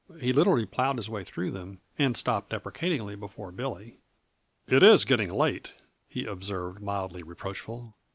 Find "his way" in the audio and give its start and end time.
0.97-1.23